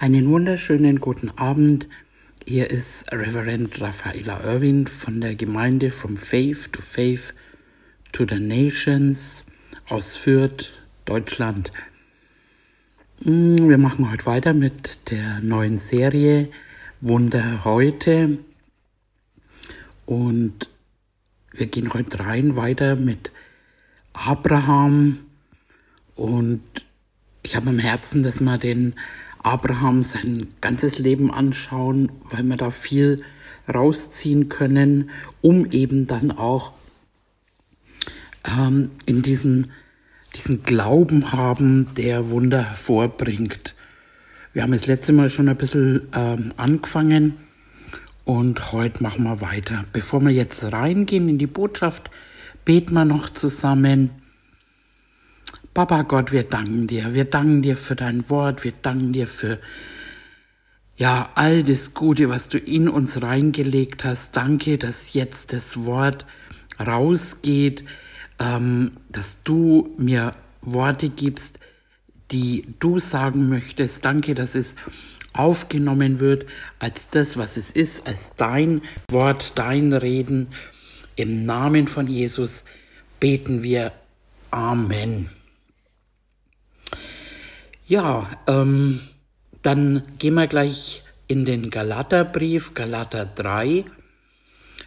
[0.00, 1.88] Einen wunderschönen guten Abend.
[2.46, 7.34] Hier ist Reverend Raffaella Irwin von der Gemeinde From Faith to Faith
[8.12, 9.44] to the Nations
[9.88, 10.72] aus Fürth,
[11.04, 11.72] Deutschland.
[13.18, 16.48] Wir machen heute weiter mit der neuen Serie
[17.00, 18.38] Wunder heute.
[20.06, 20.68] Und
[21.50, 23.32] wir gehen heute rein weiter mit
[24.12, 25.18] Abraham.
[26.14, 26.62] Und
[27.42, 28.94] ich habe am Herzen, dass wir den
[29.42, 33.22] Abraham sein ganzes Leben anschauen, weil wir da viel
[33.72, 35.10] rausziehen können,
[35.40, 36.72] um eben dann auch
[38.44, 39.70] ähm, in diesen,
[40.34, 43.74] diesen Glauben haben, der Wunder hervorbringt.
[44.52, 47.34] Wir haben das letzte Mal schon ein bisschen ähm, angefangen
[48.24, 49.84] und heute machen wir weiter.
[49.92, 52.10] Bevor wir jetzt reingehen in die Botschaft,
[52.64, 54.10] beten wir noch zusammen.
[55.74, 57.14] Papa Gott, wir danken dir.
[57.14, 58.64] Wir danken dir für dein Wort.
[58.64, 59.58] Wir danken dir für,
[60.96, 64.36] ja, all das Gute, was du in uns reingelegt hast.
[64.36, 66.26] Danke, dass jetzt das Wort
[66.84, 67.84] rausgeht,
[68.38, 71.58] ähm, dass du mir Worte gibst,
[72.30, 74.04] die du sagen möchtest.
[74.04, 74.74] Danke, dass es
[75.32, 76.46] aufgenommen wird
[76.78, 80.48] als das, was es ist, als dein Wort, dein Reden.
[81.16, 82.64] Im Namen von Jesus
[83.20, 83.92] beten wir
[84.50, 85.30] Amen.
[87.88, 89.00] Ja, ähm,
[89.62, 93.86] dann gehen wir gleich in den Galaterbrief, Galater 3,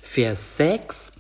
[0.04, 1.14] Vers 6.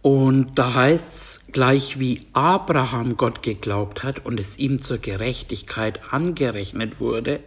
[0.00, 6.14] Und da heißt es gleich wie Abraham Gott geglaubt hat und es ihm zur Gerechtigkeit
[6.14, 7.40] angerechnet wurde,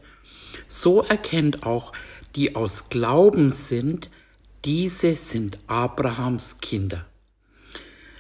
[0.68, 1.94] so erkennt auch,
[2.36, 4.12] die aus Glauben sind,
[4.66, 7.08] diese sind Abrahams Kinder.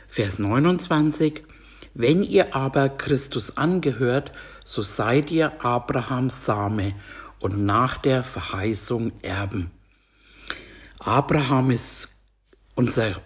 [0.08, 1.44] Vers 29,
[1.94, 4.32] wenn ihr aber Christus angehört,
[4.66, 6.94] so seid ihr Abrahams Same
[7.40, 9.72] und nach der Verheißung Erben.
[11.00, 12.10] Abraham ist
[12.76, 13.22] unser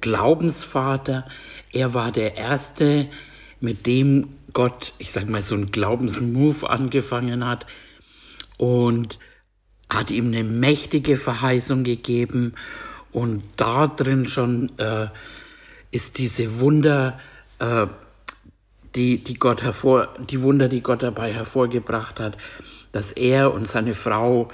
[0.00, 1.28] Glaubensvater.
[1.72, 3.08] Er war der Erste,
[3.60, 7.66] mit dem Gott, ich sag mal, so einen Glaubensmove angefangen hat
[8.56, 9.18] und
[9.88, 12.54] hat ihm eine mächtige Verheißung gegeben
[13.12, 15.08] und da drin schon äh,
[15.90, 17.18] ist diese Wunder
[17.60, 17.86] äh,
[18.94, 22.36] die, die Gott hervor, die Wunder, die Gott dabei hervorgebracht hat,
[22.92, 24.48] dass er und seine Frau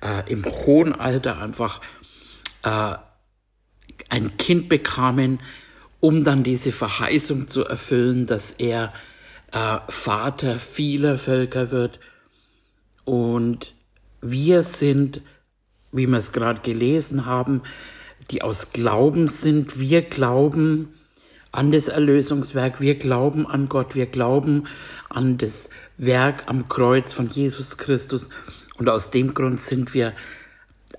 [0.00, 1.80] äh, im hohen Alter einfach
[2.62, 2.94] äh,
[4.08, 5.40] ein Kind bekamen,
[5.98, 8.92] um dann diese Verheißung zu erfüllen, dass er
[9.52, 11.98] äh, Vater vieler Völker wird.
[13.04, 13.74] Und
[14.20, 15.20] wir sind,
[15.92, 17.62] wie wir es gerade gelesen haben,
[18.30, 19.80] die aus Glauben sind.
[19.80, 20.94] Wir glauben,
[21.52, 22.80] an das Erlösungswerk.
[22.80, 24.66] Wir glauben an Gott, wir glauben
[25.08, 28.28] an das Werk am Kreuz von Jesus Christus.
[28.76, 30.14] Und aus dem Grund sind wir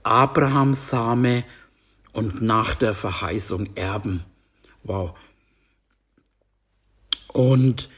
[0.03, 1.43] Abrahams Same
[2.13, 4.23] und nach der Verheißung Erben.
[4.83, 5.15] Wow.
[7.33, 7.89] Und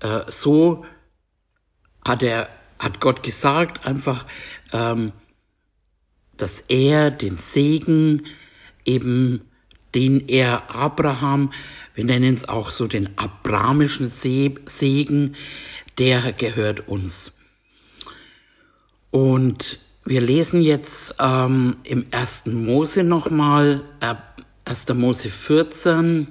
[0.00, 0.84] äh, so
[2.04, 2.48] hat er,
[2.78, 4.24] hat Gott gesagt, einfach,
[4.72, 5.12] ähm,
[6.36, 8.26] dass er den Segen
[8.84, 9.47] eben
[9.98, 11.50] den er Abraham,
[11.96, 15.34] wir nennen es auch so den abramischen Segen,
[15.98, 17.32] der gehört uns.
[19.10, 24.14] Und wir lesen jetzt ähm, im ersten Mose nochmal, äh,
[24.66, 24.94] 1.
[24.94, 26.28] Mose 14.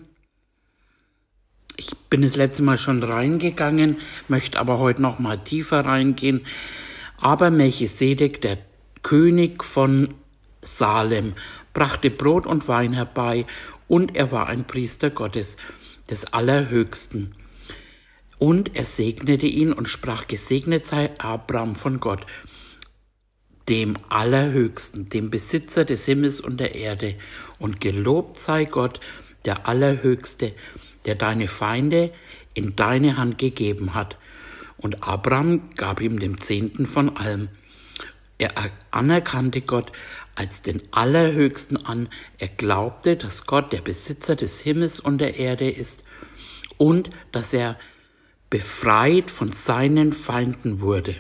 [1.76, 3.98] Ich bin das letzte Mal schon reingegangen,
[4.30, 6.46] möchte aber heute nochmal tiefer reingehen.
[7.20, 8.60] Aber Melchisedek, der
[9.04, 10.14] König von
[10.62, 11.34] Salem,
[11.78, 13.46] brachte Brot und Wein herbei,
[13.88, 15.58] und er war ein Priester Gottes,
[16.10, 17.36] des Allerhöchsten.
[18.40, 22.26] Und er segnete ihn und sprach, gesegnet sei Abraham von Gott,
[23.70, 27.14] dem Allerhöchsten, dem Besitzer des Himmels und der Erde,
[27.60, 29.00] und gelobt sei Gott,
[29.46, 30.54] der Allerhöchste,
[31.06, 32.12] der deine Feinde
[32.56, 34.18] in deine Hand gegeben hat.
[34.78, 37.50] Und Abraham gab ihm den Zehnten von allem.
[38.40, 38.52] Er
[38.90, 39.92] anerkannte Gott
[40.38, 42.10] als den Allerhöchsten an.
[42.38, 46.04] Er glaubte, dass Gott der Besitzer des Himmels und der Erde ist
[46.78, 47.80] und dass er
[48.52, 51.16] befreit von seinen Feinden wurde.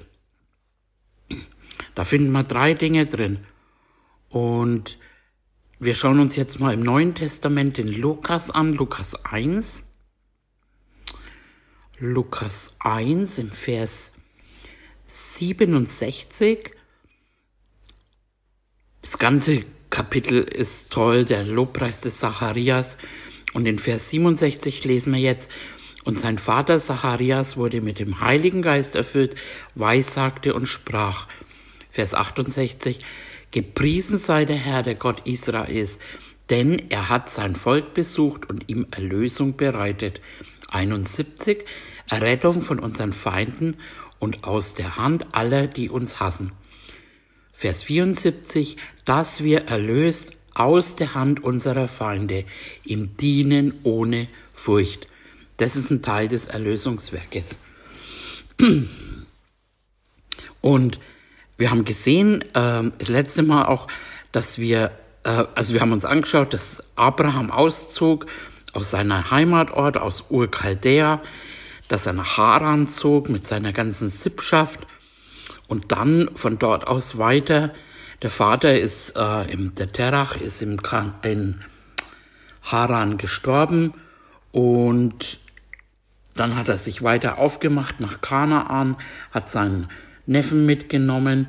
[1.96, 3.40] Da finden wir drei Dinge drin.
[4.30, 5.00] Und
[5.80, 9.84] wir schauen uns jetzt mal im Neuen Testament den Lukas an, Lukas 1.
[11.98, 14.12] Lukas 1 im Vers
[15.08, 16.77] 67
[19.02, 22.98] das ganze Kapitel ist toll, der Lobpreis des Zacharias.
[23.54, 25.50] Und in Vers 67 lesen wir jetzt,
[26.04, 29.36] Und sein Vater Zacharias wurde mit dem Heiligen Geist erfüllt,
[29.76, 31.28] weissagte und sprach.
[31.90, 33.00] Vers 68.
[33.52, 36.00] Gepriesen sei der Herr, der Gott Israels,
[36.50, 40.22] denn er hat sein Volk besucht und ihm Erlösung bereitet.
[40.70, 41.66] 71.
[42.08, 43.78] Errettung von unseren Feinden
[44.20, 46.52] und aus der Hand aller, die uns hassen.
[47.57, 48.77] Vers 74.
[49.04, 52.45] Dass wir erlöst aus der Hand unserer Feinde,
[52.86, 55.07] ihm dienen ohne Furcht.
[55.57, 57.57] Das ist ein Teil des Erlösungswerkes.
[60.62, 61.00] Und
[61.57, 63.88] wir haben gesehen, äh, das letzte Mal auch,
[64.31, 64.92] dass wir,
[65.24, 68.27] äh, also wir haben uns angeschaut, dass Abraham auszog
[68.74, 71.24] aus seiner Heimatort, aus Ur-Chaldea,
[71.88, 74.86] dass er nach Haran zog mit seiner ganzen Sippschaft
[75.68, 77.74] und dann von dort aus weiter.
[78.22, 80.80] Der Vater ist äh, im der Terach ist im
[81.24, 81.62] in
[82.64, 83.94] Haran gestorben.
[84.52, 85.40] Und
[86.36, 88.96] dann hat er sich weiter aufgemacht nach Kanaan,
[89.31, 89.90] hat seinen
[90.25, 91.48] Neffen mitgenommen.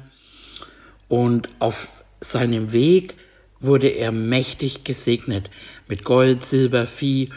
[1.08, 1.88] Und auf
[2.20, 3.14] seinem Weg
[3.60, 5.50] wurde er mächtig gesegnet
[5.88, 7.30] mit Gold, Silber, Vieh.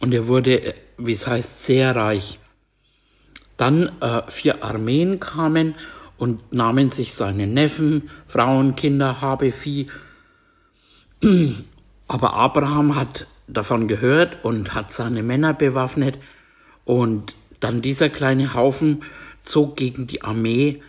[0.00, 2.38] Und er wurde, wie es heißt, sehr reich.
[3.56, 5.76] Dann äh, vier Armeen kamen
[6.18, 9.88] und nahmen sich seine Neffen, Frauen, Kinder, Habe, Vieh.
[12.08, 16.18] Aber Abraham hat davon gehört und hat seine Männer bewaffnet
[16.84, 19.02] und dann dieser kleine Haufen
[19.44, 20.82] zog gegen die Armee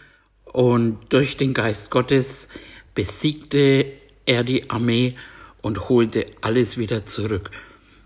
[0.45, 2.49] und durch den Geist Gottes
[2.95, 3.85] besiegte
[4.25, 5.15] er die Armee
[5.61, 7.51] und holte alles wieder zurück.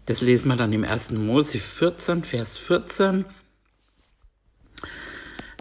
[0.06, 1.12] Das lesen wir dann im 1.
[1.12, 3.26] Mose 14, Vers 14.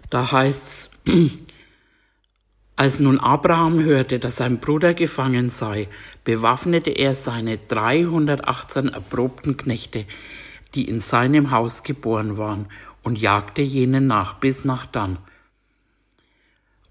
[0.08, 0.90] Da heißt's,
[2.80, 5.88] als nun Abraham hörte, dass sein Bruder gefangen sei,
[6.24, 10.06] bewaffnete er seine 318 erprobten Knechte,
[10.74, 12.68] die in seinem Haus geboren waren,
[13.02, 15.18] und jagte jenen nach bis nach Dan.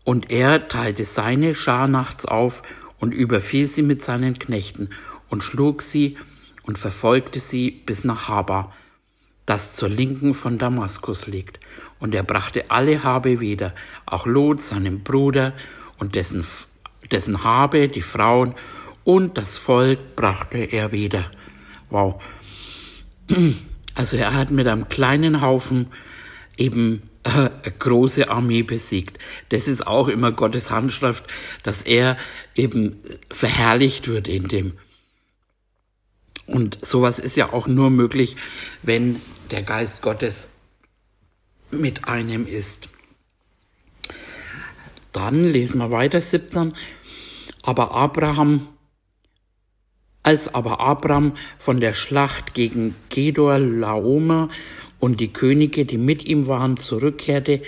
[0.04, 2.62] Und er teilte seine Schar nachts auf
[3.00, 4.92] und überfiel sie mit seinen Knechten
[5.28, 6.18] und schlug sie
[6.62, 8.72] und verfolgte sie bis nach Haba,
[9.48, 11.60] das zur Linken von Damaskus liegt.
[11.98, 13.74] Und er brachte alle Habe wieder,
[14.06, 15.54] auch Lot, seinem Bruder,
[16.00, 16.46] und dessen,
[17.12, 18.56] dessen Habe, die Frauen
[19.04, 21.32] und das Volk brachte er wieder.
[21.90, 22.22] Wow.
[23.96, 25.88] Also er hat mit einem kleinen Haufen
[26.58, 29.18] eben äh, eine große Armee besiegt.
[29.50, 31.26] Das ist auch immer Gottes Handschrift,
[31.64, 32.18] dass er
[32.56, 33.00] eben
[33.32, 34.74] verherrlicht wird in dem.
[36.46, 38.36] Und sowas ist ja auch nur möglich,
[38.82, 39.22] wenn
[39.52, 40.50] der Geist Gottes
[41.72, 42.90] mit einem ist.
[45.14, 46.74] Dann lesen wir weiter 17.
[47.64, 48.68] Aber Abraham,
[50.24, 54.50] als aber Abraham von der Schlacht gegen Kedor Laomer
[55.00, 57.62] und die Könige, die mit ihm waren, zurückkehrte,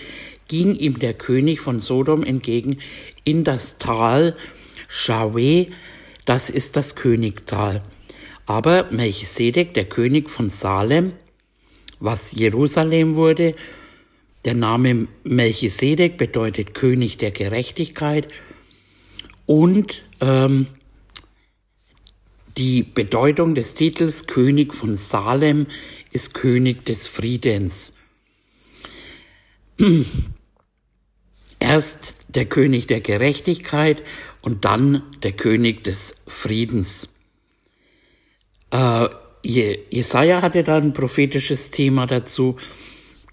[0.48, 2.78] ging ihm der König von Sodom entgegen
[3.24, 4.36] in das Tal
[4.88, 5.68] Shawe,
[6.26, 7.82] das ist das Königtal.
[8.46, 11.14] Aber Melchisedek, der König von Salem,
[12.02, 13.56] was Jerusalem wurde,
[14.46, 18.28] der Name Melchisedek bedeutet König der Gerechtigkeit
[19.46, 20.68] und ähm,
[22.58, 25.68] die Bedeutung des Titels König von Salem
[26.12, 27.94] ist König des Friedens.
[31.60, 34.04] Erst der König der Gerechtigkeit
[34.42, 37.14] und dann der König des Friedens.
[38.72, 39.08] Äh,
[39.44, 42.58] Jesaja hatte da ein prophetisches Thema dazu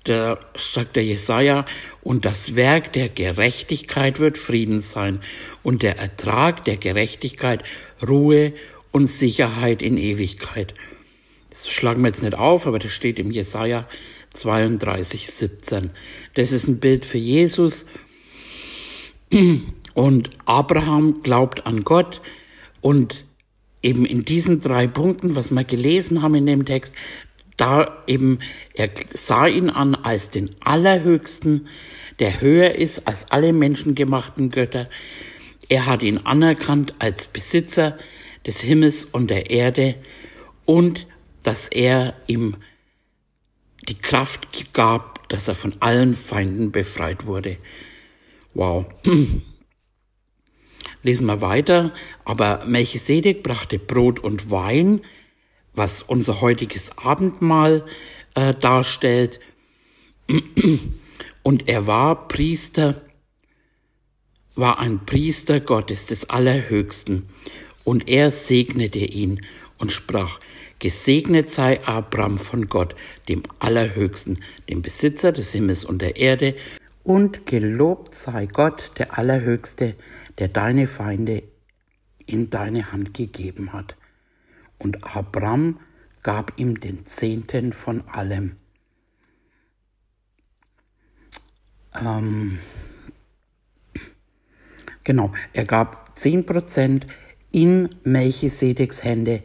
[0.09, 1.65] da sagt der Jesaja,
[2.03, 5.21] und das Werk der Gerechtigkeit wird Frieden sein
[5.63, 7.63] und der Ertrag der Gerechtigkeit
[8.07, 8.55] Ruhe
[8.93, 10.75] und Sicherheit in Ewigkeit.
[11.51, 13.89] Das schlagen wir jetzt nicht auf, aber das steht im Jesaja
[14.35, 15.91] 32, 17.
[16.35, 17.87] Das ist ein Bild für Jesus.
[19.95, 22.21] Und Abraham glaubt an Gott
[22.81, 23.25] und
[23.83, 26.95] eben in diesen drei Punkten, was wir gelesen haben in dem Text,
[27.59, 28.39] da eben,
[28.73, 31.69] er sah ihn an als den Allerhöchsten,
[32.19, 34.89] der höher ist als alle menschengemachten Götter.
[35.69, 37.99] Er hat ihn anerkannt als Besitzer
[38.47, 39.97] des Himmels und der Erde
[40.65, 41.07] und
[41.43, 42.57] dass er ihm
[43.89, 47.59] die Kraft gab, dass er von allen Feinden befreit wurde.
[48.55, 48.87] Wow.
[51.03, 51.93] Lesen wir weiter.
[52.25, 55.03] Aber Melchisedek brachte Brot und Wein,
[55.79, 57.85] was unser heutiges Abendmahl
[58.35, 59.41] äh, darstellt.
[61.43, 63.01] Und er war Priester,
[64.55, 67.29] war ein Priester Gottes des Allerhöchsten.
[67.85, 69.41] Und er segnete ihn
[69.79, 70.41] und sprach,
[70.79, 72.95] Gesegnet sei Abraham von Gott,
[73.29, 76.55] dem Allerhöchsten, dem Besitzer des Himmels und der Erde,
[77.03, 79.95] und gelobt sei Gott, der Allerhöchste,
[80.37, 81.43] der deine Feinde
[82.27, 83.97] in deine Hand gegeben hat.
[84.79, 85.81] Und Abraham
[86.23, 88.57] gab ihm den Zehnten von allem.
[92.01, 92.59] Ähm,
[95.05, 97.07] genau, er gab zehn Prozent
[97.51, 99.43] in Melchisedeks Hände.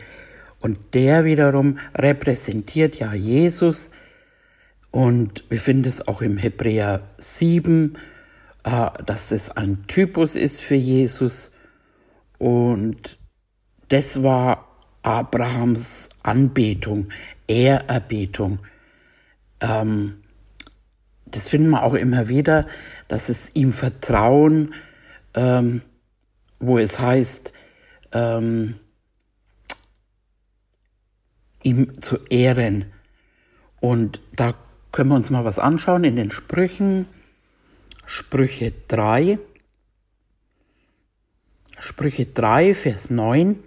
[0.59, 3.91] Und der wiederum repräsentiert ja Jesus.
[4.91, 7.97] Und wir finden es auch im Hebräer 7,
[8.63, 11.51] äh, dass es ein Typus ist für Jesus.
[12.37, 13.17] Und
[13.89, 14.72] das war
[15.03, 17.09] Abrahams Anbetung,
[17.47, 18.59] Ehrerbietung.
[19.59, 20.23] Ähm,
[21.25, 22.67] das finden wir auch immer wieder,
[23.07, 24.73] dass es ihm Vertrauen,
[25.33, 25.81] ähm,
[26.59, 27.53] wo es heißt,
[28.13, 28.75] ähm,
[31.63, 32.85] ihm zu ehren.
[33.79, 34.53] Und da
[34.91, 37.07] können wir uns mal was anschauen in den Sprüchen.
[38.05, 39.39] Sprüche 3.
[41.79, 43.63] Sprüche 3, Vers 9.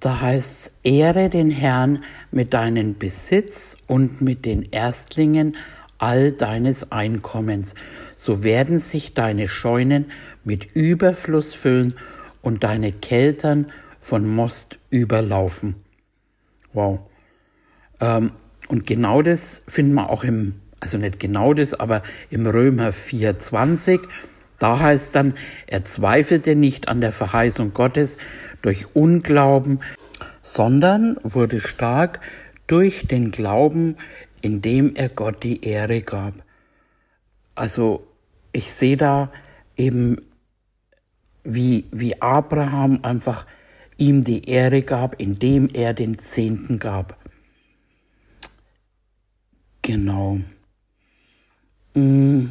[0.00, 5.56] Da heißt es, ehre den Herrn mit deinem Besitz und mit den Erstlingen
[5.98, 7.74] all deines Einkommens.
[8.14, 10.06] So werden sich deine Scheunen
[10.44, 11.94] mit Überfluss füllen
[12.42, 13.66] und deine Keltern
[14.00, 15.76] von Most überlaufen.
[16.74, 17.00] Wow.
[18.00, 18.32] Ähm,
[18.68, 24.00] und genau das finden wir auch im, also nicht genau das, aber im Römer 4,20.
[24.58, 25.34] Da heißt dann,
[25.66, 28.16] er zweifelte nicht an der Verheißung Gottes
[28.62, 29.80] durch Unglauben,
[30.42, 32.20] sondern wurde stark
[32.66, 33.96] durch den Glauben,
[34.40, 36.34] indem er Gott die Ehre gab.
[37.54, 38.06] Also
[38.52, 39.30] ich sehe da
[39.76, 40.18] eben,
[41.44, 43.46] wie, wie Abraham einfach
[43.98, 47.18] ihm die Ehre gab, indem er den Zehnten gab.
[49.82, 50.40] Genau.
[51.94, 52.46] Mm.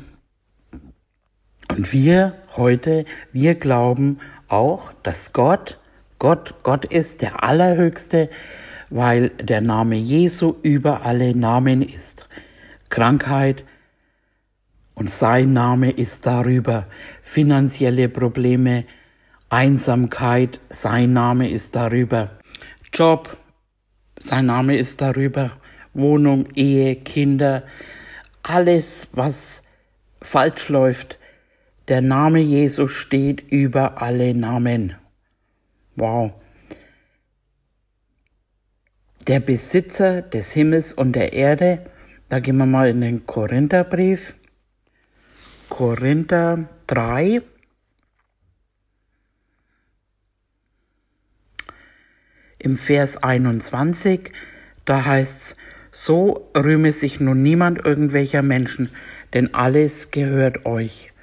[1.76, 3.04] Und wir heute,
[3.34, 5.78] wir glauben auch, dass Gott,
[6.20, 8.30] Gott, Gott ist der Allerhöchste,
[8.90, 12.30] weil der Name Jesu über alle Namen ist.
[12.88, 13.66] Krankheit
[14.94, 16.88] und sein Name ist darüber.
[17.22, 18.86] Finanzielle Probleme,
[19.50, 22.40] Einsamkeit, sein Name ist darüber.
[22.94, 23.36] Job,
[24.18, 25.52] sein Name ist darüber.
[25.94, 27.64] Wohnung, Ehe, Kinder,
[28.44, 29.62] alles, was
[30.22, 31.20] falsch läuft,
[31.88, 34.96] der Name Jesus steht über alle Namen.
[35.96, 36.34] Wow.
[39.28, 41.86] Der Besitzer des Himmels und der Erde,
[42.30, 44.36] da gehen wir mal in den Korintherbrief.
[45.70, 47.42] Korinther 3.
[52.60, 54.32] Im Vers 21,
[54.86, 55.56] da heißt's,
[55.92, 58.90] so rühme sich nun niemand irgendwelcher Menschen,
[59.34, 61.14] denn alles gehört euch.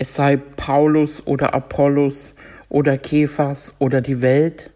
[0.00, 2.36] Es sei Paulus oder Apollos
[2.68, 4.70] oder Kephas oder die Welt,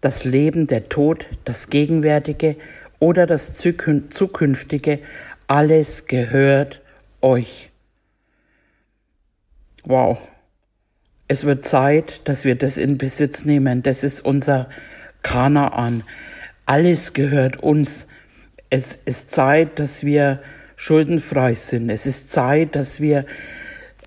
[0.00, 2.56] das Leben, der Tod, das Gegenwärtige
[2.98, 4.98] oder das Zukünftige,
[5.46, 6.82] alles gehört
[7.20, 7.70] euch.
[9.84, 10.18] Wow.
[11.28, 13.84] Es wird Zeit, dass wir das in Besitz nehmen.
[13.84, 14.68] Das ist unser
[15.22, 16.02] Kanaan.
[16.66, 18.08] Alles gehört uns.
[18.70, 20.42] Es ist Zeit, dass wir
[20.82, 21.90] schuldenfrei sind.
[21.90, 23.24] Es ist Zeit, dass wir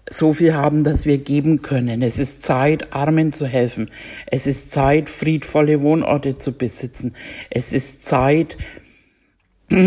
[0.10, 2.02] so viel haben, dass wir geben können.
[2.02, 3.90] Es ist Zeit, Armen zu helfen.
[4.26, 7.16] Es ist Zeit, friedvolle Wohnorte zu besitzen.
[7.50, 8.58] Es ist Zeit,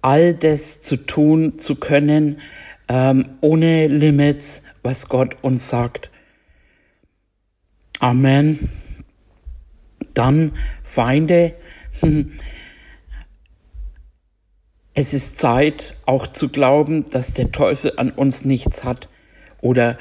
[0.00, 2.40] all das zu tun zu können,
[2.88, 6.10] ähm, ohne Limits, was Gott uns sagt.
[8.00, 8.70] Amen.
[10.14, 11.52] Dann Feinde.
[15.00, 19.08] Es ist Zeit, auch zu glauben, dass der Teufel an uns nichts hat.
[19.60, 19.96] Oder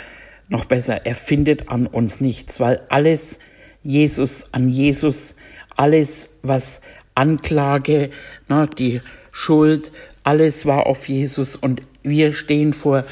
[0.50, 3.38] noch besser, er findet an uns nichts, weil alles
[3.84, 5.36] Jesus, an Jesus,
[5.76, 6.82] alles, was
[7.14, 8.10] Anklage,
[8.50, 9.02] ne, die
[9.32, 9.92] Schuld,
[10.24, 13.04] alles war auf Jesus und wir stehen vor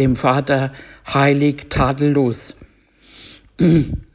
[0.00, 0.72] dem Vater
[1.06, 2.56] heilig, tadellos.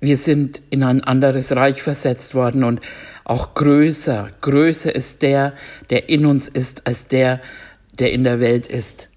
[0.00, 2.80] Wir sind in ein anderes Reich versetzt worden und
[3.24, 5.54] auch größer, größer ist der,
[5.90, 7.40] der in uns ist, als der,
[7.98, 9.10] der in der Welt ist.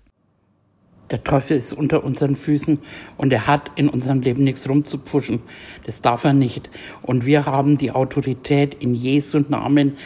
[1.11, 2.79] Der Teufel ist unter unseren Füßen
[3.17, 5.41] und er hat in unserem Leben nichts rumzupfuschen.
[5.85, 6.69] Das darf er nicht.
[7.01, 9.97] Und wir haben die Autorität in Jesu Namen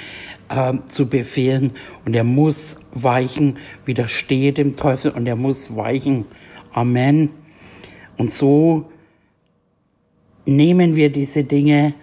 [0.48, 1.72] äh, zu befehlen
[2.06, 6.26] und er muss weichen, widerstehe dem Teufel und er muss weichen.
[6.72, 7.30] Amen.
[8.16, 8.90] Und so
[10.46, 11.94] nehmen wir diese Dinge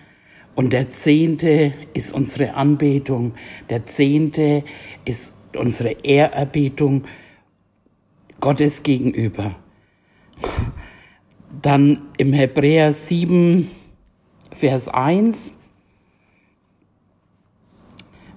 [0.54, 3.35] und der Zehnte ist unsere Anbetung,
[3.68, 4.64] der Zehnte
[5.04, 7.04] ist unsere Ehrerbietung
[8.40, 9.54] Gottes gegenüber.
[11.62, 13.70] Dann im Hebräer 7,
[14.52, 15.52] Vers 1.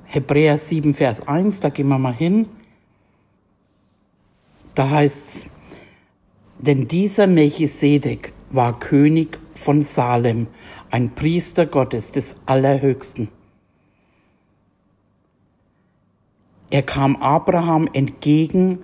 [0.06, 2.48] Hebräer 7, Vers 1, da gehen wir mal hin.
[4.76, 5.50] Da heißt's,
[6.60, 10.48] denn dieser Melchisedek war König von Salem,
[10.92, 13.30] ein Priester Gottes des Allerhöchsten.
[16.70, 18.80] Er kam Abraham entgegen,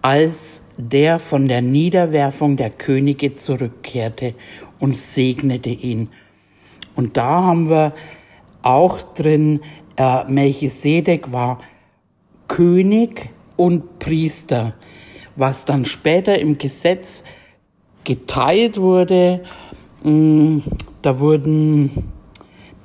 [0.00, 4.34] als der von der Niederwerfung der Könige zurückkehrte
[4.80, 6.08] und segnete ihn.
[6.94, 7.94] Und da haben wir
[8.62, 9.60] auch drin,
[9.96, 11.60] äh, Melchisedek war
[12.48, 14.74] König und Priester,
[15.36, 17.24] was dann später im Gesetz
[18.04, 19.42] geteilt wurde.
[20.02, 20.58] Mm,
[21.02, 21.90] da wurden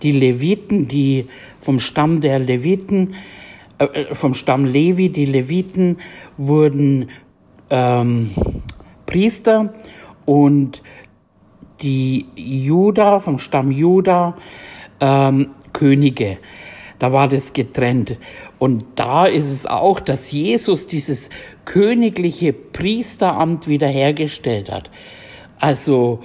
[0.04, 1.26] die Leviten, die
[1.60, 3.16] vom Stamm der Leviten,
[3.80, 5.98] äh, äh, vom Stamm Levi, die Leviten
[6.38, 7.10] wurden
[7.70, 8.32] ähm,
[9.06, 9.74] Priester
[10.26, 10.82] und
[11.82, 14.36] die Juda, vom Stamm Juda,
[15.00, 16.40] ähm, Könige.
[17.00, 18.18] Da war das getrennt.
[18.60, 21.30] Und da ist es auch, dass Jesus dieses
[21.66, 24.90] königliche Priesteramt wiederhergestellt hat.
[25.60, 26.20] Also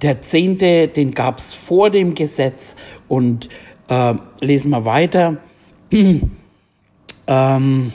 [0.00, 2.74] der Zehnte, den gab es vor dem Gesetz.
[3.06, 3.48] Und
[3.88, 5.38] äh, lesen wir weiter.
[7.26, 7.92] ähm,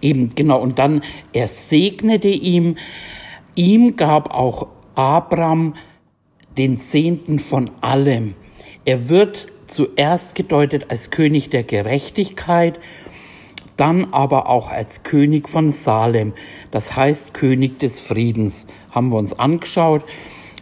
[0.00, 0.60] eben genau.
[0.60, 2.76] Und dann er segnete ihm.
[3.56, 5.74] Ihm gab auch Abraham
[6.56, 8.34] den Zehnten von allem.
[8.84, 12.80] Er wird zuerst gedeutet als König der Gerechtigkeit,
[13.76, 16.34] dann aber auch als König von Salem,
[16.70, 20.04] das heißt König des Friedens, haben wir uns angeschaut.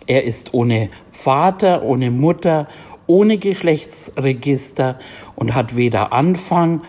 [0.07, 2.69] Er ist ohne Vater, ohne Mutter,
[3.07, 4.99] ohne Geschlechtsregister
[5.35, 6.83] und hat weder Anfang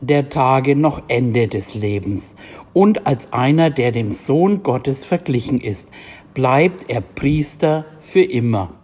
[0.00, 2.36] der Tage noch Ende des Lebens.
[2.72, 5.90] Und als einer, der dem Sohn Gottes verglichen ist,
[6.34, 8.74] bleibt er Priester für immer.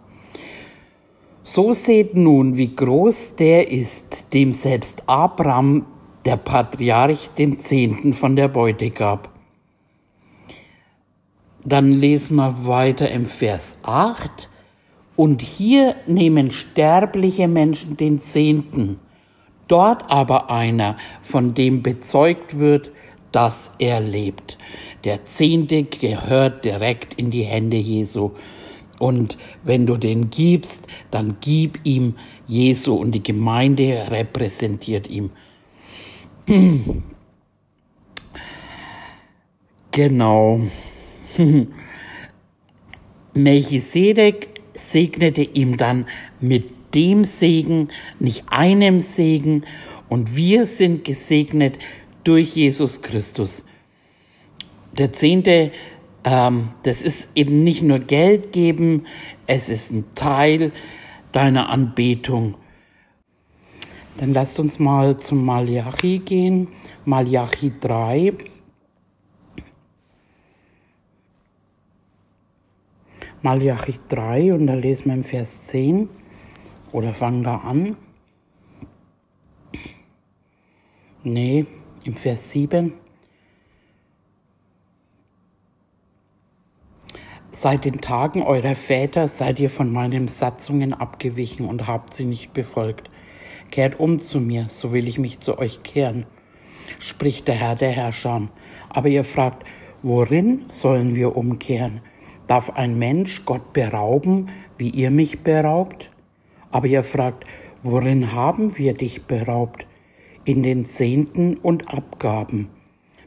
[1.49, 5.85] So seht nun, wie groß der ist, dem selbst Abraham,
[6.25, 9.29] der Patriarch, dem Zehnten von der Beute gab.
[11.63, 14.49] Dann lesen wir weiter im Vers 8.
[15.15, 18.99] Und hier nehmen sterbliche Menschen den Zehnten,
[19.69, 22.91] dort aber einer, von dem bezeugt wird,
[23.31, 24.57] dass er lebt.
[25.05, 28.31] Der Zehnte gehört direkt in die Hände Jesu.
[28.99, 32.15] Und wenn du den gibst, dann gib ihm
[32.47, 35.31] Jesu und die Gemeinde repräsentiert ihm.
[39.91, 40.61] Genau.
[43.33, 46.05] Melchisedek segnete ihm dann
[46.39, 49.63] mit dem Segen, nicht einem Segen,
[50.09, 51.79] und wir sind gesegnet
[52.23, 53.65] durch Jesus Christus.
[54.97, 55.71] Der Zehnte
[56.29, 59.05] ähm, das ist eben nicht nur Geld geben,
[59.45, 60.73] es ist ein Teil
[61.31, 62.55] deiner Anbetung.
[64.17, 66.67] Dann lasst uns mal zum Malachi gehen,
[67.05, 68.33] Malachi 3.
[73.41, 76.09] Malachi 3 und da lesen wir im Vers 10
[76.91, 77.95] oder fangen da an.
[81.23, 81.65] Nee,
[82.03, 83.06] im Vers 7.
[87.59, 92.53] Seit den Tagen eurer Väter seid ihr von meinen Satzungen abgewichen und habt sie nicht
[92.53, 93.09] befolgt.
[93.71, 96.27] Kehrt um zu mir, so will ich mich zu euch kehren,
[96.99, 98.47] spricht der Herr der Herrscher.
[98.89, 99.65] Aber ihr fragt,
[100.03, 102.01] worin sollen wir umkehren?
[102.45, 106.11] Darf ein Mensch Gott berauben, wie ihr mich beraubt?
[106.69, 107.45] Aber ihr fragt,
[107.81, 109.87] worin haben wir dich beraubt?
[110.45, 112.69] In den Zehnten und Abgaben.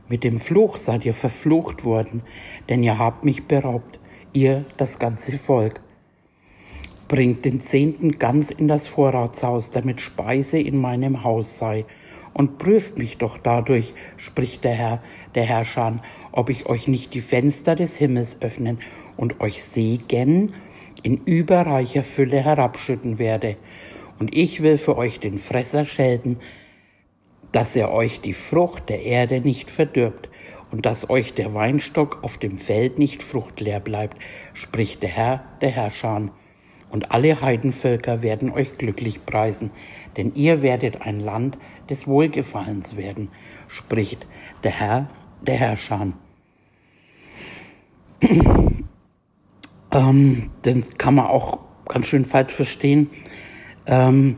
[0.08, 2.22] Mit dem Fluch seid ihr verflucht worden,
[2.68, 3.99] denn ihr habt mich beraubt
[4.32, 5.80] ihr das ganze Volk.
[7.08, 11.84] Bringt den Zehnten ganz in das Vorratshaus, damit Speise in meinem Haus sei.
[12.32, 15.02] Und prüft mich doch dadurch, spricht der Herr,
[15.34, 18.78] der Herrscher, ob ich euch nicht die Fenster des Himmels öffnen
[19.16, 20.54] und euch Segen
[21.02, 23.56] in überreicher Fülle herabschütten werde.
[24.20, 26.38] Und ich will für euch den Fresser schelten,
[27.50, 30.29] dass er euch die Frucht der Erde nicht verdirbt
[30.70, 34.16] und dass euch der Weinstock auf dem Feld nicht fruchtleer bleibt,
[34.52, 36.30] spricht der Herr, der Herrscher.
[36.90, 39.70] Und alle Heidenvölker werden euch glücklich preisen,
[40.16, 41.56] denn ihr werdet ein Land
[41.88, 43.28] des Wohlgefallens werden,
[43.68, 44.26] spricht
[44.64, 45.10] der Herr,
[45.42, 46.12] der Herrscher.
[49.92, 53.10] ähm, den kann man auch ganz schön falsch verstehen.
[53.86, 54.36] Ähm,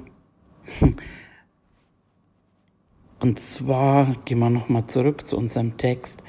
[3.23, 6.25] und zwar gehen wir nochmal zurück zu unserem Text.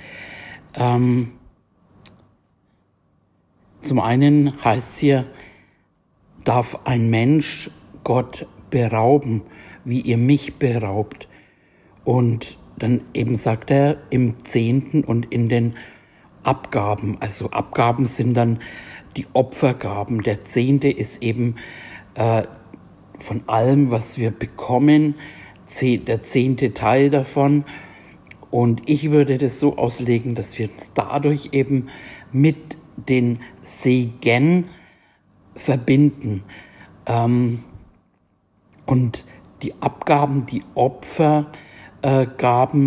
[0.76, 1.32] Ähm,
[3.82, 5.26] zum einen heißt es hier,
[6.44, 7.72] darf ein Mensch
[8.04, 9.42] Gott berauben,
[9.84, 11.28] wie ihr mich beraubt.
[12.06, 15.74] Und dann eben sagt er im Zehnten und in den
[16.44, 17.18] Abgaben.
[17.22, 18.60] Also Abgaben sind dann
[19.18, 20.22] die Opfergaben.
[20.22, 21.56] Der Zehnte ist eben
[22.14, 22.44] äh,
[23.18, 25.16] von allem, was wir bekommen,
[25.68, 27.66] der zehnte Teil davon.
[28.52, 31.90] Und ich würde das so auslegen, dass wir uns dadurch eben
[32.32, 34.68] mit den Segen
[35.56, 36.44] verbinden.
[37.06, 37.64] Ähm,
[38.86, 39.26] und
[39.64, 41.52] die Abgaben, die Opfergaben,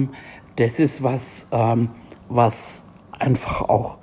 [0.04, 0.08] äh,
[0.56, 1.88] das ist was, ähm,
[2.28, 3.98] was einfach auch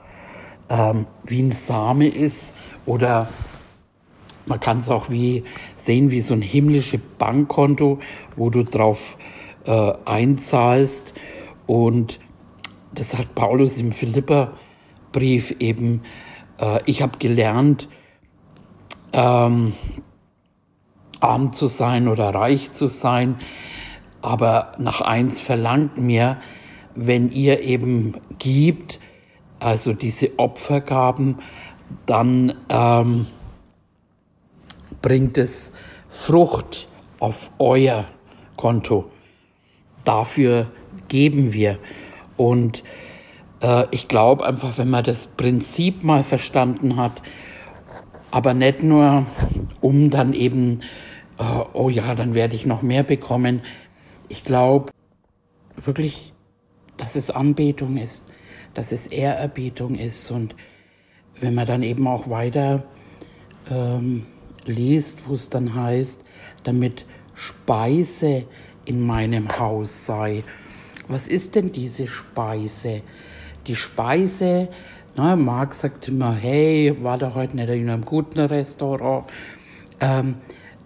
[0.69, 2.53] ähm, wie ein Same ist
[2.85, 3.27] oder
[4.45, 5.43] man kann es auch wie
[5.75, 7.99] sehen wie so ein himmlisches Bankkonto,
[8.35, 9.17] wo du drauf
[9.65, 11.13] äh, einzahlst
[11.65, 12.19] und
[12.93, 16.01] das sagt Paulus im Philipperbrief eben.
[16.59, 17.87] Äh, ich habe gelernt,
[19.13, 19.73] ähm,
[21.19, 23.37] arm zu sein oder reich zu sein,
[24.21, 26.37] aber nach eins verlangt mir,
[26.95, 28.99] wenn ihr eben gibt,
[29.59, 31.39] also diese Opfergaben,
[32.05, 33.27] dann ähm,
[35.03, 35.71] bringt es
[36.09, 36.87] Frucht
[37.19, 38.05] auf euer
[38.57, 39.11] Konto.
[40.03, 40.71] Dafür
[41.07, 41.77] geben wir.
[42.35, 42.83] Und
[43.61, 47.21] äh, ich glaube einfach, wenn man das Prinzip mal verstanden hat,
[48.31, 49.27] aber nicht nur,
[49.81, 50.81] um dann eben,
[51.37, 53.61] äh, oh ja, dann werde ich noch mehr bekommen.
[54.27, 54.91] Ich glaube
[55.75, 56.33] wirklich,
[56.97, 58.33] dass es Anbetung ist
[58.73, 60.29] dass es Ehrerbietung ist.
[60.31, 60.55] Und
[61.39, 62.83] wenn man dann eben auch weiter
[63.69, 64.25] ähm,
[64.67, 66.19] liest, wo es dann heißt,
[66.63, 68.45] damit Speise
[68.85, 70.43] in meinem Haus sei.
[71.07, 73.01] Was ist denn diese Speise?
[73.67, 74.69] Die Speise,
[75.15, 79.25] na, Marc sagt immer, hey, war da heute nicht in einem guten Restaurant.
[79.99, 80.35] Ähm,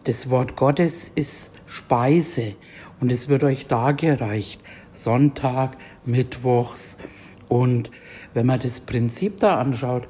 [0.04, 2.56] das Wort Gottes ist Speise
[3.00, 4.62] und es wird euch dargereicht.
[4.92, 6.98] Sonntag, Mittwochs,
[7.50, 7.92] und
[8.34, 10.08] wenn man das Prinzip da anschaut,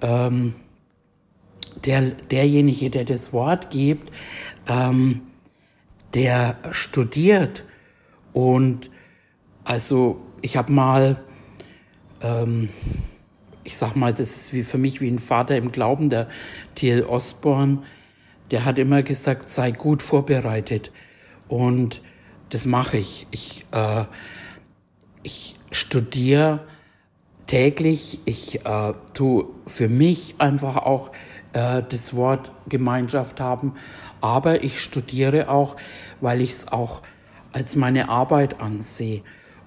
[0.00, 0.54] ähm,
[1.84, 4.10] der, derjenige, der das Wort gibt,
[4.68, 5.22] ähm,
[6.14, 7.64] der studiert.
[8.32, 8.90] Und
[9.64, 11.16] also ich habe mal,
[12.22, 12.68] ähm,
[13.64, 16.28] ich sag mal, das ist wie für mich wie ein Vater im Glauben, der
[16.74, 17.04] T.L.
[17.04, 17.82] Osborne,
[18.50, 20.90] der hat immer gesagt, sei gut vorbereitet.
[21.48, 22.02] Und
[22.50, 23.26] das mache ich.
[23.30, 24.04] Ich, äh,
[25.22, 26.66] ich studiere
[27.46, 28.20] täglich.
[28.24, 31.10] Ich äh, tue für mich einfach auch
[31.54, 33.74] äh, das Wort Gemeinschaft haben.
[34.20, 35.76] Aber ich studiere auch,
[36.20, 37.02] weil ich es auch
[37.52, 39.22] als meine Arbeit ansehe.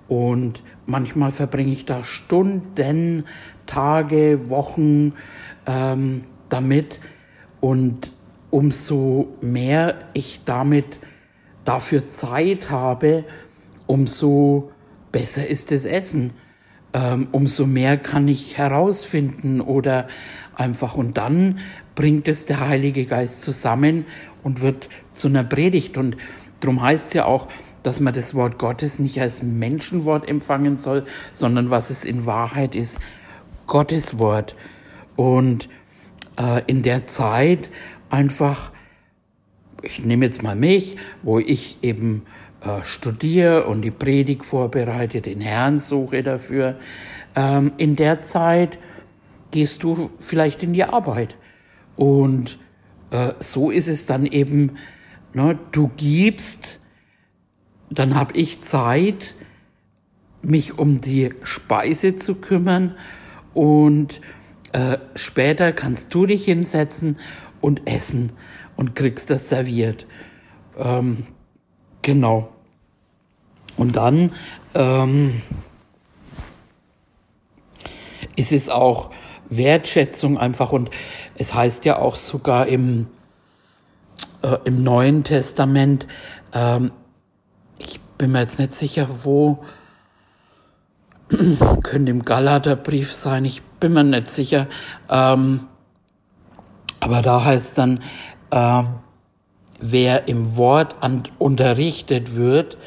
[0.08, 3.26] Und manchmal verbringe ich da Stunden,
[3.66, 5.14] Tage, Wochen
[5.66, 7.00] ähm, damit.
[7.60, 8.14] Und
[8.52, 11.00] umso mehr ich damit
[11.66, 13.26] dafür Zeit habe,
[13.88, 14.72] umso
[15.12, 16.32] besser ist das Essen.
[16.94, 20.08] Ähm, umso mehr kann ich herausfinden oder
[20.56, 21.60] einfach und dann
[21.96, 24.06] bringt es der Heilige Geist zusammen
[24.44, 25.98] und wird zu einer Predigt.
[25.98, 26.18] Und
[26.60, 27.48] darum heißt es ja auch,
[27.84, 32.76] dass man das Wort Gottes nicht als Menschenwort empfangen soll, sondern was es in Wahrheit
[32.76, 33.00] ist,
[33.66, 34.56] Gottes Wort.
[35.16, 35.70] Und
[36.40, 37.70] äh, in der Zeit
[38.10, 38.72] einfach,
[39.82, 42.24] ich nehme jetzt mal mich, wo ich eben
[42.62, 46.78] äh, studiere und die Predigt vorbereite, den Herrn suche dafür.
[47.36, 48.80] Ähm, in der Zeit
[49.52, 51.38] gehst du vielleicht in die Arbeit.
[51.96, 52.58] Und
[53.12, 54.78] äh, so ist es dann eben,
[55.34, 56.80] ne, du gibst,
[57.90, 59.36] dann habe ich Zeit,
[60.42, 62.96] mich um die Speise zu kümmern
[63.54, 64.22] und
[64.74, 67.18] äh, später kannst du dich hinsetzen
[67.62, 68.32] und essen
[68.76, 70.06] und kriegst das serviert.
[70.78, 71.26] Ähm,
[72.08, 72.48] Genau.
[73.76, 74.32] Und dann
[74.76, 75.42] ähm,
[78.38, 79.12] ist es auch
[79.50, 80.90] Wertschätzung einfach und
[81.36, 83.08] es heißt ja auch sogar im,
[84.42, 86.08] äh, im Neuen Testament,
[86.54, 86.94] ähm,
[87.78, 89.66] ich bin mir jetzt nicht sicher, wo,
[91.84, 94.68] könnte im Galaterbrief sein, ich bin mir nicht sicher,
[95.10, 95.68] ähm,
[97.02, 98.02] aber da heißt dann,
[98.52, 99.00] ähm,
[99.80, 100.96] wer im Wort
[101.38, 102.78] unterrichtet wird,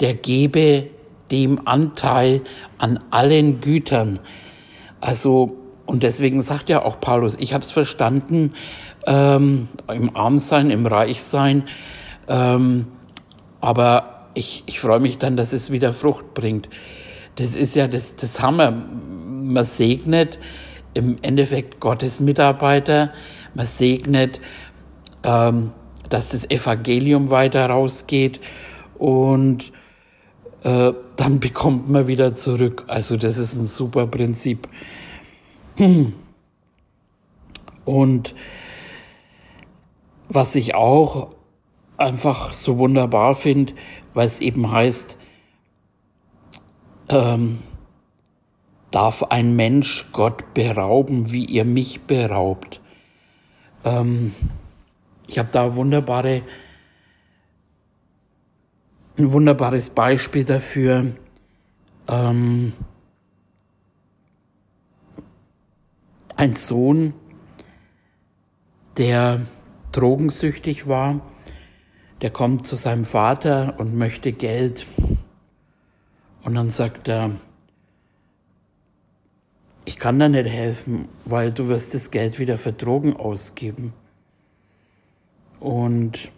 [0.00, 0.88] der gebe
[1.30, 2.42] dem Anteil
[2.78, 4.18] an allen Gütern.
[5.00, 8.52] Also, Und deswegen sagt ja auch Paulus, ich habe es verstanden,
[9.06, 11.64] ähm, im Armsein, im Reichsein,
[12.28, 12.86] ähm,
[13.60, 16.68] aber ich, ich freue mich dann, dass es wieder Frucht bringt.
[17.36, 18.70] Das ist ja das, das Hammer.
[18.70, 20.38] Man segnet
[20.94, 23.12] im Endeffekt Gottes Mitarbeiter,
[23.54, 24.40] man segnet,
[25.24, 25.72] ähm,
[26.10, 28.40] dass das Evangelium weiter rausgeht
[28.98, 29.72] und
[30.62, 32.84] äh, dann bekommt man wieder zurück.
[32.86, 34.68] Also das ist ein super Prinzip.
[37.86, 38.34] Und
[40.28, 41.34] was ich auch
[41.96, 43.72] einfach so wunderbar finde,
[44.14, 45.16] weil es eben heißt,
[47.08, 47.60] ähm,
[48.90, 52.80] darf ein Mensch Gott berauben, wie ihr mich beraubt.
[53.84, 54.34] Ähm,
[55.30, 56.42] ich habe da wunderbare,
[59.16, 61.14] ein wunderbares Beispiel dafür.
[62.08, 62.72] Ähm,
[66.36, 67.14] ein Sohn,
[68.98, 69.42] der
[69.92, 71.20] drogensüchtig war,
[72.22, 74.84] der kommt zu seinem Vater und möchte Geld.
[76.42, 77.30] Und dann sagt er,
[79.84, 83.92] ich kann da nicht helfen, weil du wirst das Geld wieder für Drogen ausgeben.
[85.60, 86.30] Und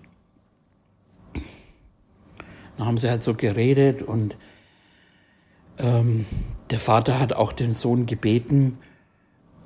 [2.77, 4.37] dann haben sie halt so geredet und
[5.79, 6.27] ähm,
[6.71, 8.79] der Vater hat auch den Sohn gebeten,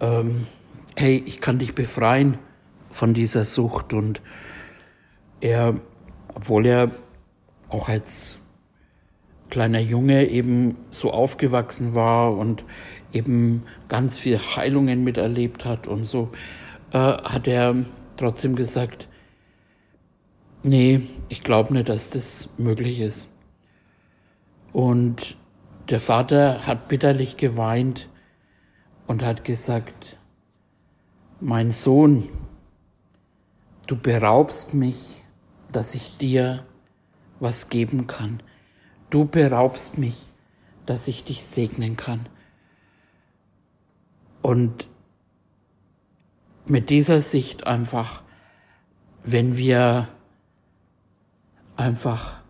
[0.01, 0.47] ähm,
[0.97, 2.38] hey, ich kann dich befreien
[2.90, 3.92] von dieser Sucht.
[3.92, 4.21] Und
[5.40, 5.81] er,
[6.35, 6.90] obwohl er
[7.69, 8.40] auch als
[9.51, 12.64] kleiner Junge eben so aufgewachsen war und
[13.12, 16.31] eben ganz viel Heilungen miterlebt hat und so,
[16.92, 17.77] äh, hat er
[18.16, 19.09] trotzdem gesagt,
[20.66, 23.31] nee, ich glaube nicht, dass das möglich ist.
[24.72, 25.37] Und
[25.88, 28.09] der Vater hat bitterlich geweint
[29.07, 30.18] und hat gesagt,
[31.40, 32.29] mein Sohn,
[33.87, 35.22] du beraubst mich,
[35.70, 36.66] dass ich dir
[37.38, 38.42] was geben kann.
[39.11, 40.31] Du beraubst mich,
[40.85, 42.29] dass ich dich segnen kann.
[44.42, 44.88] Und
[46.66, 48.22] mit dieser Sicht einfach,
[49.22, 50.09] wenn wir
[51.76, 52.40] einfach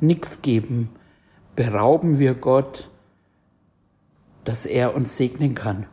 [0.00, 0.90] nichts geben,
[1.56, 2.90] berauben wir Gott,
[4.44, 5.86] dass er uns segnen kann.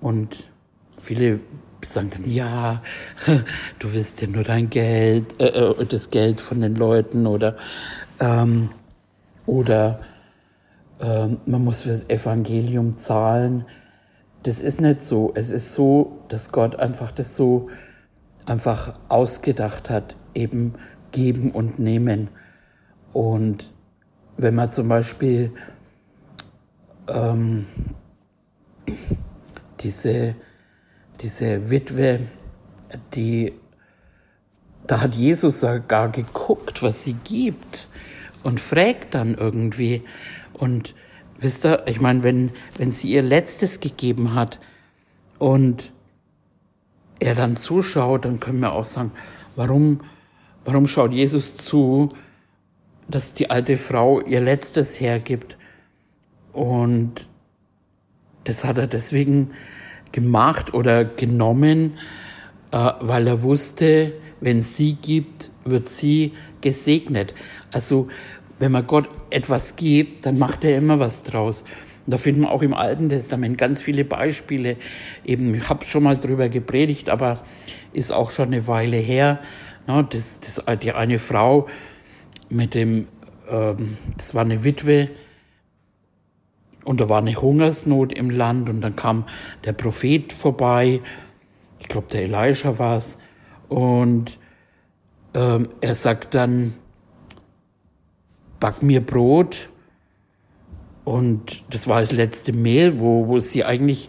[0.00, 0.50] Und
[0.98, 1.40] viele
[1.84, 2.82] sagen dann, ja,
[3.78, 7.56] du willst ja nur dein Geld, äh, äh, das Geld von den Leuten oder,
[8.20, 8.70] ähm,
[9.46, 10.00] oder
[11.00, 13.66] äh, man muss fürs Evangelium zahlen.
[14.44, 15.32] Das ist nicht so.
[15.34, 17.68] Es ist so, dass Gott einfach das so
[18.46, 20.74] einfach ausgedacht hat, eben
[21.12, 22.28] geben und nehmen.
[23.12, 23.72] Und
[24.36, 25.52] wenn man zum Beispiel
[27.08, 27.66] ähm,
[29.80, 30.34] diese,
[31.20, 32.20] diese Witwe,
[33.14, 33.52] die,
[34.86, 37.88] da hat Jesus sogar geguckt, was sie gibt
[38.42, 40.02] und fragt dann irgendwie.
[40.52, 40.94] Und
[41.38, 44.60] wisst ihr, ich meine, wenn, wenn sie ihr Letztes gegeben hat
[45.38, 45.92] und
[47.18, 49.12] er dann zuschaut, dann können wir auch sagen,
[49.54, 50.00] warum,
[50.64, 52.08] warum schaut Jesus zu,
[53.08, 55.56] dass die alte Frau ihr Letztes hergibt?
[56.52, 57.28] Und
[58.44, 59.52] das hat er deswegen
[60.12, 61.94] gemacht oder genommen,
[62.70, 67.34] äh, weil er wusste, wenn sie gibt, wird sie gesegnet.
[67.72, 68.08] Also
[68.58, 71.64] wenn man Gott etwas gibt, dann macht er immer was draus.
[72.06, 74.76] Und da finden wir auch im Alten Testament ganz viele Beispiele.
[75.24, 77.40] Eben, ich habe schon mal drüber gepredigt, aber
[77.92, 79.40] ist auch schon eine Weile her.
[79.86, 81.68] Ne, das, das, die eine Frau
[82.48, 83.08] mit dem,
[83.48, 85.08] ähm, das war eine Witwe,
[86.84, 89.24] und da war eine Hungersnot im Land und dann kam
[89.64, 91.00] der Prophet vorbei,
[91.78, 93.18] ich glaube der Elisha war es,
[93.68, 94.38] und
[95.34, 96.74] ähm, er sagt dann,
[98.60, 99.68] back mir Brot.
[101.04, 104.08] Und das war das letzte Mehl, wo, wo sie eigentlich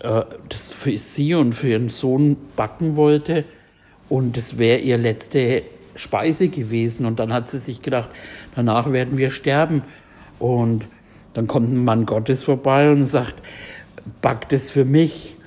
[0.00, 3.44] äh, das für sie und für ihren Sohn backen wollte.
[4.10, 5.62] Und das wäre ihr letzte
[5.94, 7.06] Speise gewesen.
[7.06, 8.10] Und dann hat sie sich gedacht,
[8.54, 9.82] danach werden wir sterben.
[10.38, 10.88] Und
[11.32, 13.36] dann kommt ein Mann Gottes vorbei und sagt,
[14.20, 15.38] back das für mich.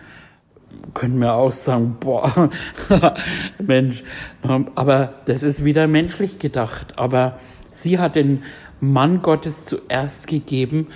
[0.95, 2.49] Können wir auch sagen, boah,
[3.59, 4.03] Mensch.
[4.73, 6.97] Aber das ist wieder menschlich gedacht.
[6.97, 7.37] Aber
[7.69, 8.43] sie hat den
[8.79, 10.87] Mann Gottes zuerst gegeben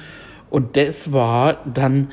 [0.49, 2.09] und das war dann,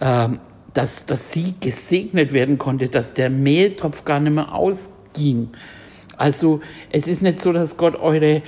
[0.00, 0.28] äh,
[0.74, 5.50] dass, dass sie gesegnet werden konnte, dass der Mehltopf gar nicht mehr ausging.
[6.16, 8.42] Also es ist nicht so, dass Gott eure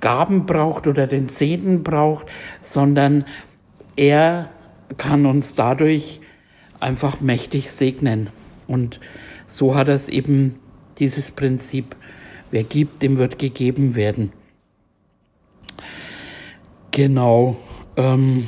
[0.00, 2.26] Gaben braucht oder den Segen braucht,
[2.60, 3.24] sondern
[3.96, 4.50] er
[4.98, 6.20] kann uns dadurch
[6.80, 8.28] einfach mächtig segnen.
[8.68, 9.00] Und
[9.46, 10.58] so hat es eben
[10.98, 11.96] dieses Prinzip,
[12.50, 14.32] wer gibt, dem wird gegeben werden.
[16.90, 17.56] Genau.
[17.96, 18.46] Ähm,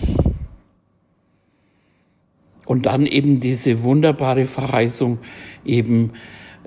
[2.66, 5.18] und dann eben diese wunderbare Verheißung,
[5.64, 6.12] eben,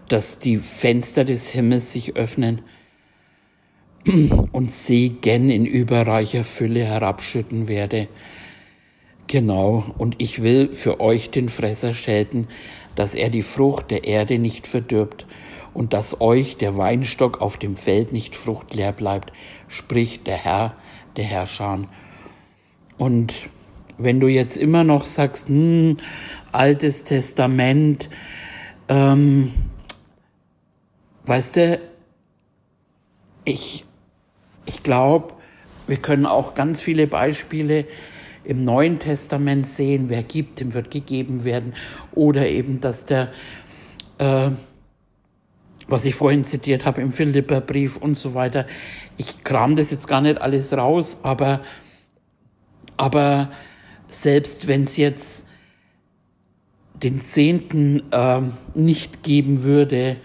[0.08, 2.62] dass die Fenster des Himmels sich öffnen
[4.52, 8.08] und Segen in überreicher Fülle herabschütten werde.
[9.28, 12.48] Genau, und ich will für euch den Fresser schelten,
[12.96, 15.28] dass er die Frucht der Erde nicht verdirbt
[15.76, 19.32] und dass euch der Weinstock auf dem Feld nicht fruchtleer bleibt,
[19.68, 20.76] spricht der Herr,
[21.16, 21.88] der Herrscher.
[22.98, 23.50] Und
[24.00, 25.98] wenn du jetzt immer noch sagst, hm,
[26.52, 28.10] Altes Testament,
[28.88, 29.52] ähm,
[31.26, 31.80] weißt du,
[33.46, 33.86] ich,
[34.66, 35.36] ich glaube,
[35.86, 37.86] wir können auch ganz viele Beispiele
[38.44, 41.74] im Neuen Testament sehen, wer gibt, dem wird gegeben werden.
[42.14, 43.32] Oder eben, dass der,
[44.18, 44.50] äh,
[45.88, 48.66] was ich vorhin zitiert habe im Philipperbrief und so weiter.
[49.18, 51.62] Ich kram das jetzt gar nicht alles raus, aber,
[52.98, 53.52] aber
[54.10, 55.46] selbst wenn es jetzt
[57.02, 58.42] den Zehnten äh,
[58.74, 60.18] nicht geben würde,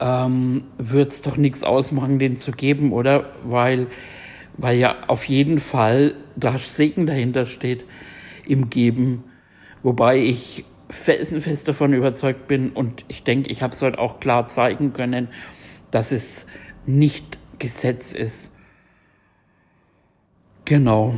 [0.00, 3.30] ähm, würde es doch nichts ausmachen, den zu geben, oder?
[3.44, 3.86] Weil,
[4.56, 7.84] weil ja auf jeden Fall da Segen dahinter steht
[8.46, 9.24] im Geben.
[9.82, 14.48] Wobei ich felsenfest davon überzeugt bin und ich denke, ich habe es heute auch klar
[14.48, 15.28] zeigen können,
[15.90, 16.46] dass es
[16.86, 18.52] nicht Gesetz ist.
[20.64, 21.14] Genau.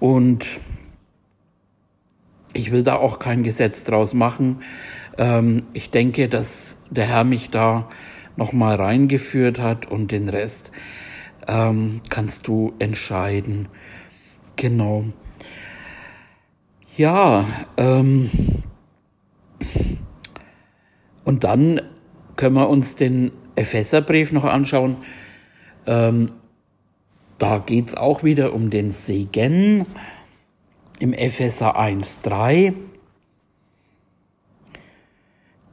[0.00, 0.58] Und
[2.56, 4.62] ich will da auch kein Gesetz draus machen.
[5.18, 7.88] Ähm, ich denke, dass der Herr mich da
[8.36, 10.72] nochmal reingeführt hat und den Rest
[11.48, 13.68] ähm, kannst du entscheiden.
[14.56, 15.04] Genau.
[16.96, 18.30] Ja, ähm,
[21.24, 21.80] und dann
[22.36, 24.96] können wir uns den Epheserbrief noch anschauen.
[25.86, 26.32] Ähm,
[27.38, 29.86] da geht es auch wieder um den Segen
[30.98, 32.74] im Epheser 1.3.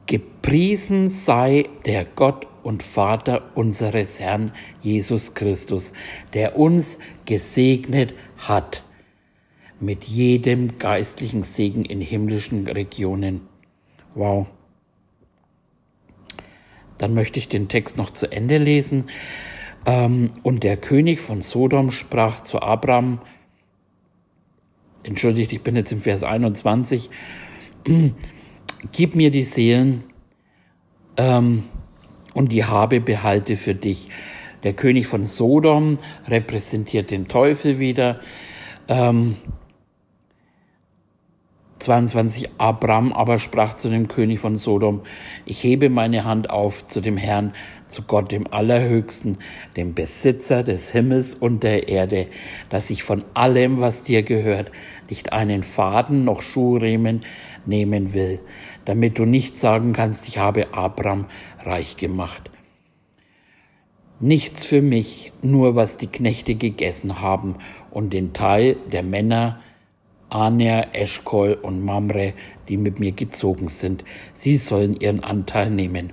[0.06, 5.92] Gepriesen sei der Gott und Vater unseres Herrn Jesus Christus,
[6.32, 8.84] der uns gesegnet hat
[9.80, 13.42] mit jedem geistlichen Segen in himmlischen Regionen.
[14.14, 14.46] Wow.
[16.98, 19.10] Dann möchte ich den Text noch zu Ende lesen.
[19.86, 23.20] Ähm, und der König von Sodom sprach zu Abraham,
[25.04, 27.10] entschuldigt, ich bin jetzt im Vers 21,
[28.92, 30.04] gib mir die Seelen
[31.16, 31.64] ähm,
[32.34, 34.08] und die Habe behalte für dich.
[34.62, 38.20] Der König von Sodom repräsentiert den Teufel wieder.
[38.88, 39.36] Ähm,
[41.78, 45.02] 22 Abraham aber sprach zu dem König von Sodom,
[45.44, 47.52] ich hebe meine Hand auf zu dem Herrn,
[47.88, 49.38] zu Gott dem Allerhöchsten,
[49.76, 52.26] dem Besitzer des Himmels und der Erde,
[52.70, 54.72] dass ich von allem, was dir gehört,
[55.08, 57.20] nicht einen Faden noch Schuhriemen
[57.66, 58.40] nehmen will,
[58.84, 61.26] damit du nicht sagen kannst, ich habe Abraham
[61.60, 62.50] reich gemacht.
[64.20, 67.56] Nichts für mich, nur was die Knechte gegessen haben
[67.90, 69.60] und den Teil der Männer,
[70.30, 72.32] Aner, Eschkol und Mamre,
[72.68, 74.04] die mit mir gezogen sind.
[74.32, 76.12] Sie sollen ihren Anteil nehmen.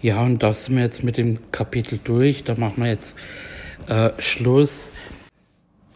[0.00, 2.44] Ja, und da sind wir jetzt mit dem Kapitel durch.
[2.44, 3.16] Da machen wir jetzt
[3.88, 4.92] äh, Schluss.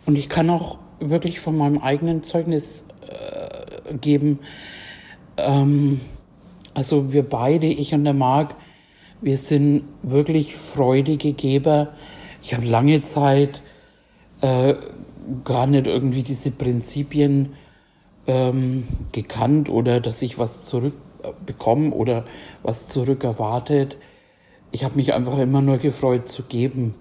[0.07, 4.41] Und ich kann auch wirklich von meinem eigenen Zeugnis äh, geben.
[5.37, 6.01] Ähm,
[6.75, 8.57] also wir beide, ich und der Marc,
[9.21, 11.95] wir sind wirklich freudige Geber.
[12.43, 13.63] Ich habe lange Zeit
[14.41, 14.75] äh,
[15.45, 17.53] gar nicht irgendwie diese Prinzipien
[18.27, 20.65] ähm, gekannt oder dass ich was
[21.23, 22.25] zurückbekomme oder
[22.63, 23.97] was zurück erwartet.
[24.71, 26.95] Ich habe mich einfach immer nur gefreut zu geben.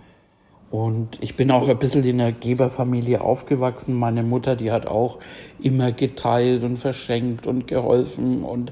[0.69, 3.93] Und ich bin auch ein bisschen in einer Geberfamilie aufgewachsen.
[3.93, 5.19] Meine Mutter, die hat auch
[5.59, 8.43] immer geteilt und verschenkt und geholfen.
[8.43, 8.71] Und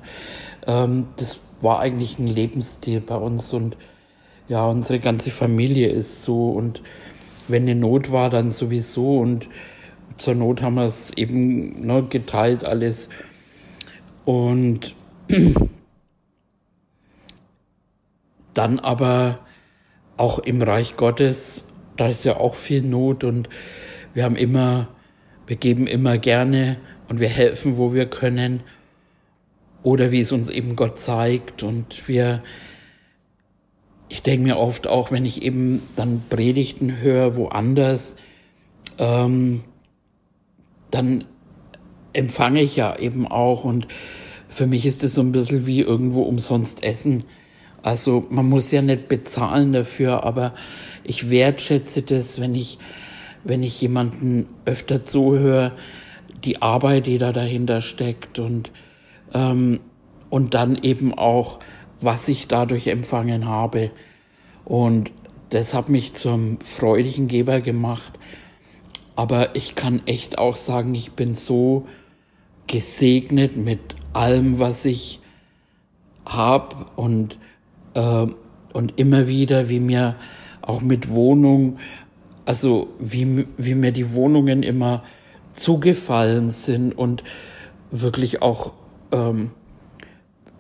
[0.66, 3.54] ähm, das war eigentlich ein Lebensstil bei uns.
[3.54, 3.76] Und
[4.48, 6.52] ja, unsere ganze Familie ist so.
[6.52, 6.82] Und
[7.50, 9.20] wenn eine Not war, dann sowieso.
[9.20, 9.50] Und
[10.16, 13.10] zur Not haben wir es eben ne, geteilt alles.
[14.24, 14.96] Und
[18.54, 19.40] dann aber
[20.18, 21.66] auch im Reich Gottes,
[21.98, 23.50] da ist ja auch viel Not und
[24.14, 24.90] wir haben immer,
[25.48, 26.78] wir geben immer gerne
[27.08, 28.62] und wir helfen, wo wir können.
[29.82, 32.44] Oder wie es uns eben Gott zeigt und wir
[34.10, 38.16] ich denke mir oft auch, wenn ich eben dann Predigten höre woanders,
[38.98, 39.64] ähm,
[40.92, 41.24] dann
[42.14, 43.88] empfange ich ja eben auch und
[44.50, 47.24] für mich ist es so ein bisschen wie irgendwo umsonst essen.
[47.84, 50.54] Also man muss ja nicht bezahlen dafür, aber
[51.04, 52.80] ich wertschätze das, wenn ich,
[53.44, 55.74] wenn ich jemanden öfter zuhöre,
[56.44, 58.72] die Arbeit, die da dahinter steckt und,
[59.34, 59.80] ähm,
[60.30, 61.60] und dann eben auch,
[62.02, 63.92] was ich dadurch empfangen habe.
[64.66, 65.12] Und
[65.50, 68.14] das hat mich zum freudigen Geber gemacht.
[69.16, 71.88] Aber ich kann echt auch sagen, ich bin so
[72.68, 75.20] gesegnet mit allem, was ich
[76.26, 77.38] habe und,
[77.94, 78.28] äh,
[78.74, 80.16] und immer wieder, wie mir
[80.62, 81.80] auch mit Wohnung,
[82.46, 85.04] also wie, wie mir die Wohnungen immer
[85.52, 87.24] zugefallen sind und
[87.92, 88.74] wirklich auch
[89.12, 89.52] ähm,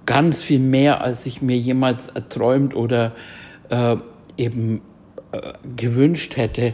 [0.05, 3.13] ganz viel mehr, als ich mir jemals erträumt oder
[3.69, 3.97] äh,
[4.37, 4.81] eben
[5.31, 6.73] äh, gewünscht hätte.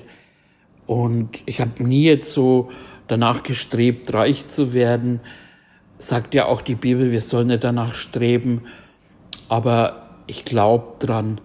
[0.86, 2.70] Und ich habe nie jetzt so
[3.08, 5.20] danach gestrebt, reich zu werden.
[5.98, 8.62] Sagt ja auch die Bibel, wir sollen nicht danach streben.
[9.50, 11.42] Aber ich glaube dran.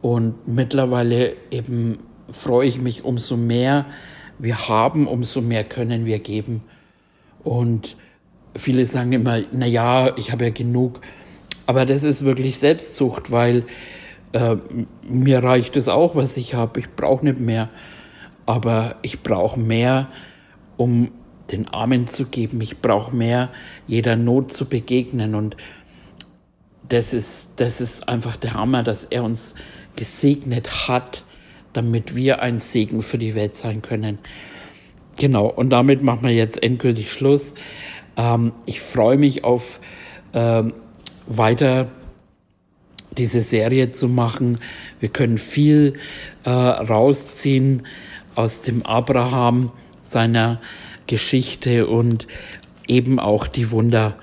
[0.00, 1.98] Und mittlerweile eben
[2.30, 3.86] freue ich mich umso mehr.
[4.38, 6.62] Wir haben, umso mehr können wir geben.
[7.44, 7.96] Und
[8.56, 11.00] viele sagen immer, na ja, ich habe ja genug.
[11.66, 13.64] Aber das ist wirklich Selbstsucht, weil
[14.32, 14.56] äh,
[15.02, 16.80] mir reicht es auch, was ich habe.
[16.80, 17.68] Ich brauche nicht mehr.
[18.46, 20.08] Aber ich brauche mehr,
[20.76, 21.12] um
[21.50, 22.60] den Armen zu geben.
[22.60, 23.50] Ich brauche mehr,
[23.86, 25.34] jeder Not zu begegnen.
[25.34, 25.56] Und
[26.88, 29.54] das ist, das ist einfach der Hammer, dass er uns
[29.96, 31.24] gesegnet hat,
[31.72, 34.18] damit wir ein Segen für die Welt sein können.
[35.16, 37.54] Genau, und damit machen wir jetzt endgültig Schluss.
[38.16, 39.80] Ähm, ich freue mich auf
[40.32, 40.72] ähm,
[41.26, 41.88] weiter
[43.18, 44.58] diese Serie zu machen.
[45.00, 45.94] Wir können viel
[46.44, 47.86] äh, rausziehen
[48.34, 49.70] aus dem Abraham,
[50.02, 50.60] seiner
[51.06, 52.26] Geschichte und
[52.86, 54.16] eben auch die Wunder.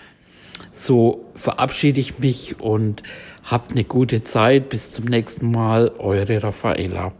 [0.72, 3.04] So verabschiede ich mich und
[3.44, 4.70] habt eine gute Zeit.
[4.70, 7.14] Bis zum nächsten Mal, eure Raffaela.